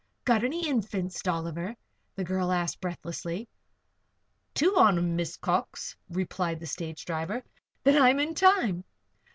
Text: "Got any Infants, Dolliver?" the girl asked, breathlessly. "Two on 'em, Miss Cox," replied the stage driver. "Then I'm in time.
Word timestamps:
"Got 0.25 0.43
any 0.43 0.67
Infants, 0.67 1.21
Dolliver?" 1.21 1.75
the 2.15 2.23
girl 2.23 2.51
asked, 2.51 2.81
breathlessly. 2.81 3.47
"Two 4.55 4.75
on 4.75 4.97
'em, 4.97 5.15
Miss 5.15 5.37
Cox," 5.37 5.95
replied 6.09 6.59
the 6.59 6.65
stage 6.65 7.05
driver. 7.05 7.43
"Then 7.83 8.01
I'm 8.01 8.19
in 8.19 8.33
time. 8.33 8.83